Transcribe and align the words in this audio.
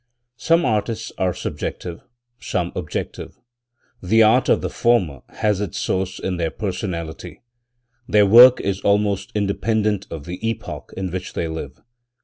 Some 0.37 0.65
artists 0.65 1.11
are 1.19 1.31
subjective, 1.31 2.01
some 2.39 2.71
objective, 2.75 3.37
The 4.01 4.23
art 4.23 4.49
of 4.49 4.61
the 4.61 4.69
former 4.71 5.21
has 5.29 5.61
its 5.61 5.77
source 5.77 6.17
in 6.17 6.37
their 6.37 6.49
personality; 6.49 7.43
their 8.07 8.25
work 8.25 8.59
is 8.59 8.81
almost 8.81 9.31
independent 9.35 10.07
of 10.09 10.25
the 10.25 10.43
epoch 10.49 10.91
in 10.97 11.11
which 11.11 11.33
they 11.33 11.47
live. 11.47 11.81